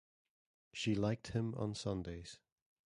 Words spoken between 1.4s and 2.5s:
on Sundays.